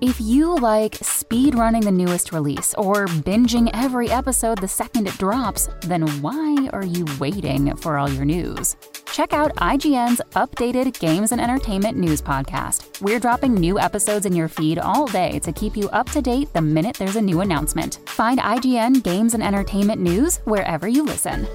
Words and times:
If 0.00 0.18
you 0.18 0.54
like 0.56 0.94
speed 0.94 1.54
running 1.54 1.82
the 1.82 1.90
newest 1.90 2.32
release 2.32 2.72
or 2.78 3.04
binging 3.04 3.68
every 3.74 4.10
episode 4.10 4.56
the 4.56 4.66
second 4.66 5.06
it 5.06 5.18
drops, 5.18 5.68
then 5.82 6.08
why 6.22 6.70
are 6.72 6.86
you 6.86 7.04
waiting 7.18 7.76
for 7.76 7.98
all 7.98 8.08
your 8.08 8.24
news? 8.24 8.76
Check 9.12 9.34
out 9.34 9.54
IGN's 9.56 10.22
updated 10.30 10.98
games 10.98 11.32
and 11.32 11.40
entertainment 11.40 11.98
news 11.98 12.22
podcast. 12.22 13.02
We're 13.02 13.20
dropping 13.20 13.52
new 13.52 13.78
episodes 13.78 14.24
in 14.24 14.34
your 14.34 14.48
feed 14.48 14.78
all 14.78 15.06
day 15.06 15.38
to 15.40 15.52
keep 15.52 15.76
you 15.76 15.90
up 15.90 16.08
to 16.12 16.22
date 16.22 16.50
the 16.54 16.62
minute 16.62 16.96
there's 16.96 17.16
a 17.16 17.20
new 17.20 17.42
announcement. 17.42 17.98
Find 18.06 18.38
IGN 18.38 19.02
Games 19.02 19.34
and 19.34 19.42
Entertainment 19.42 20.00
News 20.00 20.38
wherever 20.46 20.88
you 20.88 21.04
listen. 21.04 21.46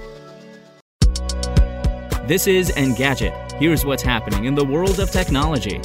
This 2.28 2.46
is 2.46 2.70
Engadget. 2.74 3.54
Here's 3.54 3.86
what's 3.86 4.04
happening 4.04 4.46
in 4.46 4.54
the 4.54 4.66
world 4.66 5.00
of 5.00 5.10
technology. 5.10 5.82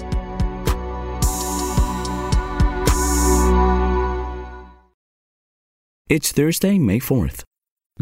It's 6.10 6.32
Thursday, 6.32 6.76
May 6.76 6.98
4th. 6.98 7.44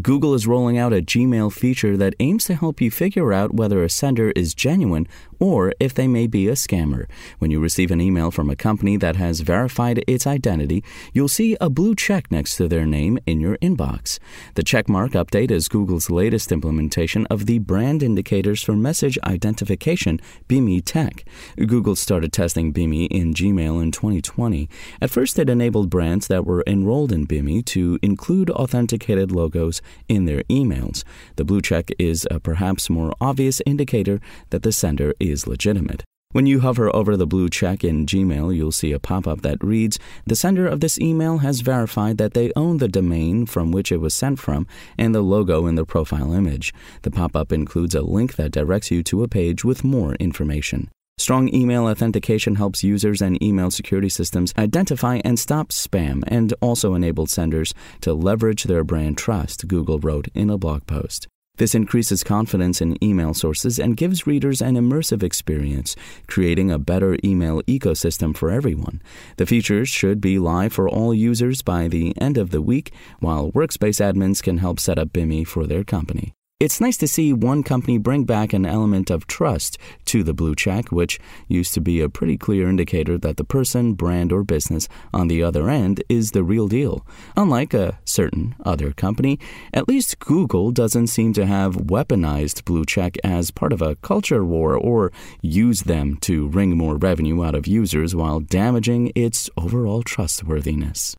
Google 0.01 0.33
is 0.33 0.47
rolling 0.47 0.79
out 0.79 0.95
a 0.95 1.03
Gmail 1.03 1.53
feature 1.53 1.95
that 1.99 2.15
aims 2.21 2.45
to 2.45 2.55
help 2.55 2.81
you 2.81 2.91
figure 2.91 3.35
out 3.35 3.53
whether 3.53 3.85
a 3.85 3.91
sender 3.91 4.31
is 4.31 4.55
genuine 4.55 5.07
or 5.39 5.73
if 5.81 5.95
they 5.95 6.09
may 6.09 6.27
be 6.27 6.49
a 6.49 6.53
scammer. 6.53 7.07
When 7.39 7.51
you 7.51 7.61
receive 7.61 7.91
an 7.91 8.01
email 8.01 8.31
from 8.31 8.51
a 8.51 8.57
company 8.57 8.97
that 8.97 9.17
has 9.17 9.41
verified 9.41 10.03
its 10.07 10.27
identity, 10.27 10.83
you'll 11.13 11.29
see 11.29 11.57
a 11.61 11.71
blue 11.71 11.95
check 11.95 12.31
next 12.31 12.57
to 12.57 12.69
their 12.69 12.87
name 12.87 13.19
in 13.27 13.41
your 13.41 13.57
inbox. 13.59 14.19
The 14.55 14.63
checkmark 14.63 15.11
update 15.11 15.51
is 15.51 15.69
Google's 15.69 16.11
latest 16.11 16.51
implementation 16.51 17.27
of 17.27 17.47
the 17.47 17.59
Brand 17.59 18.03
Indicators 18.03 18.63
for 18.63 18.75
Message 18.75 19.19
Identification, 19.25 20.21
BIMI 20.49 20.83
tech. 20.85 21.25
Google 21.57 21.97
started 21.97 22.33
testing 22.33 22.73
BIMI 22.73 23.09
in 23.11 23.35
Gmail 23.35 23.83
in 23.83 23.93
2020. 23.93 24.69
At 25.01 25.11
first, 25.11 25.39
it 25.39 25.51
enabled 25.51 25.91
brands 25.91 26.27
that 26.29 26.45
were 26.45 26.65
enrolled 26.67 27.13
in 27.13 27.27
BIMI 27.27 27.65
to 27.67 27.99
include 28.03 28.51
authenticated 28.51 29.31
logos 29.31 29.81
in 30.09 30.25
their 30.25 30.43
emails. 30.45 31.05
The 31.37 31.45
blue 31.45 31.61
check 31.61 31.91
is 31.99 32.27
a 32.31 32.41
perhaps 32.41 32.91
more 32.91 33.13
obvious 33.21 33.61
indicator 33.67 34.21
that 34.51 34.63
the 34.63 34.73
sender 34.73 35.15
is 35.21 35.28
legitimate. 35.47 36.05
When 36.33 36.47
you 36.47 36.61
hover 36.61 36.95
over 36.95 37.17
the 37.17 37.27
blue 37.27 37.49
check 37.49 37.83
in 37.83 38.05
Gmail, 38.05 38.55
you'll 38.55 38.71
see 38.71 38.93
a 38.93 38.99
pop 38.99 39.27
up 39.27 39.41
that 39.41 39.65
reads 39.65 39.99
The 40.27 40.37
sender 40.37 40.67
of 40.67 40.81
this 40.81 41.01
email 41.01 41.39
has 41.39 41.63
verified 41.63 42.19
that 42.19 42.35
they 42.35 42.53
own 42.55 42.77
the 42.77 42.87
domain 42.87 43.47
from 43.47 43.73
which 43.73 43.91
it 43.91 43.97
was 43.97 44.15
sent 44.15 44.39
from 44.39 44.67
and 44.99 45.15
the 45.15 45.23
logo 45.23 45.67
in 45.67 45.75
the 45.75 45.87
profile 45.87 46.35
image. 46.35 46.75
The 47.01 47.11
pop 47.11 47.35
up 47.35 47.51
includes 47.51 47.95
a 47.95 48.03
link 48.03 48.37
that 48.37 48.53
directs 48.53 48.91
you 48.91 49.03
to 49.05 49.23
a 49.23 49.29
page 49.29 49.65
with 49.65 49.85
more 49.85 50.17
information. 50.17 50.91
Strong 51.17 51.53
email 51.55 51.87
authentication 51.87 52.57
helps 52.57 52.85
users 52.85 53.23
and 53.23 53.43
email 53.43 53.71
security 53.71 54.11
systems 54.11 54.53
identify 54.59 55.21
and 55.25 55.39
stop 55.39 55.71
spam 55.71 56.23
and 56.29 56.53
also 56.61 56.95
enabled 56.95 57.31
senders 57.31 57.73
to 58.03 58.13
leverage 58.13 58.65
their 58.65 58.85
brand 58.85 59.17
trust, 59.17 59.67
Google 59.67 59.99
wrote 59.99 60.29
in 60.35 60.51
a 60.51 60.59
blog 60.59 60.87
post. 60.87 61.27
This 61.59 61.75
increases 61.75 62.25
confidence 62.25 62.81
in 62.81 63.03
email 63.05 63.35
sources 63.35 63.79
and 63.79 63.97
gives 63.97 64.27
readers 64.27 64.63
an 64.63 64.77
immersive 64.77 65.23
experience, 65.23 65.97
creating 66.27 66.71
a 66.71 66.79
better 66.79 67.19
email 67.25 67.63
ecosystem 67.65 68.35
for 68.35 68.51
everyone. 68.51 69.03
The 69.37 69.47
features 69.47 69.89
should 69.89 70.21
be 70.21 70.39
live 70.39 70.73
for 70.73 70.89
all 70.89 71.13
users 71.13 71.63
by 71.63 71.89
the 71.89 72.17
end 72.21 72.39
of 72.39 72.51
the 72.51 72.63
week, 72.63 72.93
while 73.19 73.53
workspace 73.53 74.01
admins 74.01 74.43
can 74.43 74.59
help 74.59 74.81
set 74.81 74.99
up 74.99 75.13
BIMI 75.13 75.47
for 75.47 75.67
their 75.67 75.85
company. 75.85 76.33
It's 76.61 76.81
nice 76.81 76.97
to 76.97 77.07
see 77.07 77.33
one 77.33 77.63
company 77.63 77.99
bring 77.99 78.25
back 78.25 78.53
an 78.53 78.67
element 78.67 79.11
of 79.11 79.29
trust 79.29 79.79
to 80.07 80.25
the 80.25 80.35
blue 80.35 80.57
check, 80.57 80.91
which 80.91 81.21
used 81.47 81.73
to 81.75 81.81
be 81.81 82.01
a 82.01 82.09
pretty 82.09 82.37
clear 82.37 82.69
indicator 82.69 83.17
that 83.17 83.37
the 83.37 83.45
person, 83.45 83.95
brand, 83.95 84.33
or 84.33 84.43
business 84.43 84.89
on 85.15 85.29
the 85.29 85.41
other 85.41 85.71
end 85.71 86.03
is 86.09 86.33
the 86.33 86.43
real 86.43 86.67
deal. 86.67 87.07
Unlike 87.37 87.75
a 87.75 88.01
certain 88.05 88.57
other 88.65 88.93
company, 88.93 89.39
at 89.73 89.87
least 89.87 90.19
Google 90.19 90.73
doesn't 90.73 91.07
seem 91.07 91.33
to 91.35 91.47
have 91.47 91.77
weaponized 91.77 92.65
blue 92.65 92.85
check 92.85 93.17
as 93.23 93.53
part 93.53 93.73
of 93.73 93.81
a 93.81 93.95
culture 93.95 94.45
war 94.45 94.75
or 94.75 95.13
used 95.41 95.87
them 95.87 96.17
to 96.23 96.49
wring 96.49 96.77
more 96.77 96.97
revenue 96.97 97.45
out 97.45 97.55
of 97.55 97.69
users 97.69 98.17
while 98.17 98.41
damaging 98.41 99.13
its 99.15 99.49
overall 99.57 100.03
trustworthiness. 100.03 101.15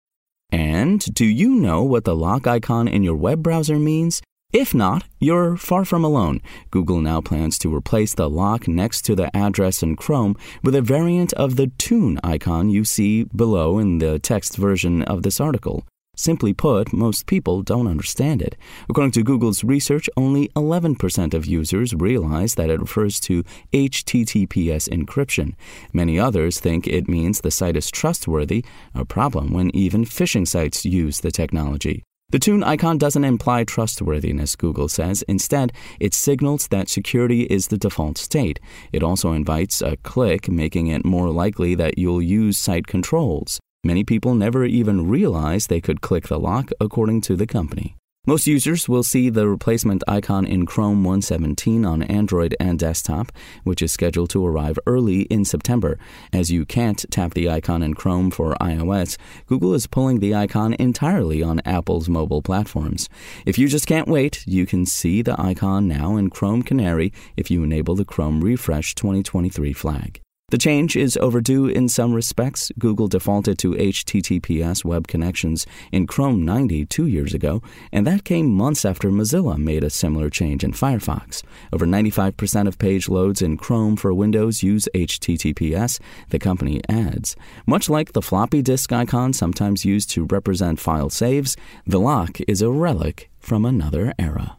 And 0.52 1.00
do 1.14 1.26
you 1.26 1.56
know 1.56 1.82
what 1.84 2.04
the 2.04 2.16
lock 2.16 2.46
icon 2.46 2.90
in 2.90 3.04
your 3.04 3.16
web 3.16 3.42
browser 3.42 3.80
means? 3.80 4.22
If 4.52 4.74
not, 4.74 5.04
you're 5.20 5.58
far 5.58 5.86
from 5.86 6.04
alone. 6.04 6.42
Google 6.72 7.02
now 7.02 7.22
plans 7.22 7.60
to 7.60 7.74
replace 7.74 8.16
the 8.16 8.28
lock 8.28 8.68
next 8.68 9.04
to 9.04 9.16
the 9.16 9.30
address 9.38 9.84
in 9.84 9.96
Chrome 9.96 10.36
with 10.64 10.74
a 10.74 10.82
variant 10.82 11.34
of 11.34 11.56
the 11.56 11.68
tune 11.78 12.20
icon 12.24 12.72
you 12.72 12.84
see 12.84 13.26
below 13.26 13.78
in 13.78 14.00
the 14.00 14.18
text 14.18 14.58
version 14.58 15.04
of 15.04 15.22
this 15.22 15.40
article. 15.40 15.86
Simply 16.16 16.52
put, 16.52 16.92
most 16.92 17.28
people 17.28 17.62
don't 17.62 17.86
understand 17.86 18.42
it. 18.42 18.56
According 18.90 19.12
to 19.12 19.24
Google's 19.24 19.64
research, 19.64 20.10
only 20.18 20.48
11% 20.56 21.36
of 21.36 21.46
users 21.46 21.94
realize 21.94 22.56
that 22.56 22.72
it 22.72 22.82
refers 22.82 23.20
to 23.22 23.44
HTTPS 23.72 24.90
encryption. 24.90 25.54
Many 25.94 26.18
others 26.20 26.60
think 26.60 26.88
it 26.88 27.08
means 27.08 27.42
the 27.42 27.52
site 27.52 27.78
is 27.78 27.92
trustworthy, 27.92 28.66
a 28.96 29.06
problem 29.06 29.54
when 29.54 29.70
even 29.76 30.06
phishing 30.06 30.48
sites 30.48 30.86
use 30.86 31.20
the 31.20 31.32
technology. 31.32 32.04
The 32.32 32.38
tune 32.38 32.64
icon 32.64 33.00
doesn't 33.00 33.24
imply 33.24 33.64
trustworthiness, 33.64 34.56
Google 34.56 34.88
says. 34.88 35.24
Instead, 35.24 35.74
it 36.00 36.14
signals 36.14 36.68
that 36.68 36.88
security 36.88 37.44
is 37.44 37.68
the 37.68 37.78
default 37.78 38.20
state. 38.20 38.60
It 38.94 39.02
also 39.02 39.34
invites 39.34 39.82
a 39.82 39.98
click, 39.98 40.48
making 40.48 40.88
it 40.88 41.04
more 41.04 41.32
likely 41.32 41.74
that 41.74 41.98
you'll 41.98 42.22
use 42.22 42.60
site 42.60 42.86
controls. 42.86 43.60
Many 43.84 44.04
people 44.04 44.36
never 44.36 44.64
even 44.64 45.10
realize 45.10 45.66
they 45.66 45.82
could 45.82 46.02
click 46.02 46.28
the 46.28 46.40
lock, 46.40 46.70
according 46.80 47.22
to 47.22 47.36
the 47.36 47.48
company. 47.48 47.96
Most 48.28 48.46
users 48.46 48.88
will 48.88 49.02
see 49.02 49.30
the 49.30 49.48
replacement 49.48 50.04
icon 50.08 50.46
in 50.46 50.66
Chrome 50.66 51.04
117 51.04 51.84
on 51.84 52.04
Android 52.04 52.56
and 52.60 52.78
desktop, 52.78 53.32
which 53.64 53.82
is 53.82 53.94
scheduled 53.94 54.30
to 54.30 54.46
arrive 54.46 54.78
early 54.86 55.22
in 55.22 55.46
September. 55.46 55.98
As 56.32 56.52
you 56.52 56.66
can't 56.66 57.04
tap 57.10 57.34
the 57.34 57.50
icon 57.50 57.82
in 57.82 57.96
Chrome 57.96 58.30
for 58.30 58.56
iOS, 58.62 59.18
Google 59.48 59.74
is 59.74 59.88
pulling 59.88 60.20
the 60.20 60.36
icon 60.36 60.74
entirely 60.74 61.42
on 61.42 61.62
Apple's 61.66 62.08
mobile 62.10 62.44
platforms. 62.44 63.10
If 63.48 63.58
you 63.58 63.68
just 63.68 63.88
can't 63.88 64.08
wait, 64.08 64.44
you 64.46 64.68
can 64.68 64.86
see 64.86 65.22
the 65.22 65.40
icon 65.42 65.88
now 65.88 66.18
in 66.18 66.30
Chrome 66.30 66.62
Canary 66.62 67.12
if 67.36 67.50
you 67.50 67.64
enable 67.64 67.96
the 67.96 68.06
Chrome 68.06 68.42
Refresh 68.42 68.96
2023 68.96 69.74
flag. 69.74 70.22
The 70.50 70.58
change 70.58 70.96
is 70.96 71.16
overdue 71.18 71.68
in 71.68 71.90
some 71.90 72.12
respects. 72.12 72.72
Google 72.80 73.08
defaulted 73.08 73.60
to 73.60 73.74
HTTPS 73.74 74.84
web 74.84 75.08
connections 75.08 75.68
in 75.92 76.08
Chrome 76.08 76.44
90 76.44 76.86
two 76.88 77.06
years 77.06 77.36
ago, 77.36 77.62
and 77.92 78.08
that 78.08 78.24
came 78.24 78.48
months 78.48 78.84
after 78.84 79.12
Mozilla 79.12 79.58
made 79.58 79.84
a 79.84 79.92
similar 79.92 80.30
change 80.30 80.64
in 80.64 80.72
Firefox. 80.72 81.44
Over 81.72 81.86
95% 81.86 82.68
of 82.68 82.80
page 82.80 83.08
loads 83.08 83.44
in 83.44 83.58
Chrome 83.58 83.96
for 83.96 84.12
Windows 84.14 84.64
use 84.64 84.90
HTTPS, 84.96 86.00
the 86.30 86.40
company 86.40 86.82
adds. 86.90 87.36
Much 87.68 87.88
like 87.88 88.14
the 88.14 88.22
floppy 88.22 88.64
disk 88.64 88.92
icon 88.92 89.34
sometimes 89.34 89.86
used 89.86 90.10
to 90.12 90.26
represent 90.26 90.80
file 90.80 91.12
saves, 91.12 91.56
the 91.86 92.00
lock 92.00 92.40
is 92.48 92.62
a 92.62 92.72
relic 92.72 93.30
from 93.40 93.66
another 93.66 94.14
era. 94.18 94.59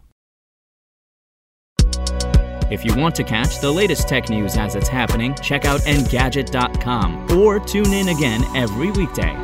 If 2.71 2.85
you 2.85 2.95
want 2.95 3.17
to 3.17 3.25
catch 3.25 3.59
the 3.59 3.71
latest 3.71 4.09
tech 4.09 4.29
news 4.29 4.57
as 4.57 4.77
it's 4.77 4.87
happening, 4.87 5.35
check 5.43 5.65
out 5.65 5.81
Engadget.com 5.81 7.37
or 7.37 7.59
tune 7.59 7.93
in 7.93 8.09
again 8.09 8.45
every 8.57 8.93
weekday. 8.93 9.35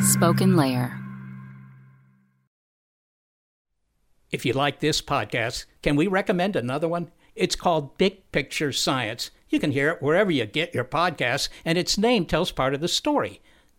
SpokenLayer. 0.00 0.96
If 4.30 4.46
you 4.46 4.54
like 4.54 4.80
this 4.80 5.02
podcast, 5.02 5.66
can 5.82 5.96
we 5.96 6.06
recommend 6.06 6.56
another 6.56 6.88
one? 6.88 7.10
It's 7.34 7.56
called 7.56 7.98
Big 7.98 8.30
Picture 8.32 8.72
Science. 8.72 9.30
You 9.50 9.60
can 9.60 9.72
hear 9.72 9.90
it 9.90 10.02
wherever 10.02 10.30
you 10.30 10.46
get 10.46 10.74
your 10.74 10.84
podcasts, 10.84 11.48
and 11.64 11.76
its 11.76 11.98
name 11.98 12.24
tells 12.24 12.50
part 12.50 12.72
of 12.72 12.80
the 12.80 12.88
story 12.88 13.42